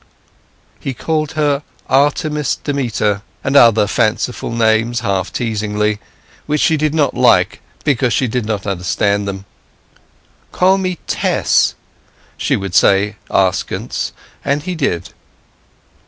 He 0.79 0.95
called 0.95 1.33
her 1.33 1.61
Artemis, 1.87 2.55
Demeter, 2.55 3.21
and 3.43 3.55
other 3.55 3.85
fanciful 3.85 4.49
names 4.49 5.01
half 5.01 5.31
teasingly, 5.31 5.99
which 6.47 6.61
she 6.61 6.75
did 6.75 6.95
not 6.95 7.13
like 7.13 7.61
because 7.83 8.11
she 8.11 8.27
did 8.27 8.43
not 8.43 8.65
understand 8.65 9.27
them. 9.27 9.45
"Call 10.51 10.79
me 10.79 10.97
Tess," 11.05 11.75
she 12.35 12.55
would 12.55 12.73
say 12.73 13.17
askance; 13.29 14.11
and 14.43 14.63
he 14.63 14.73
did. 14.73 15.09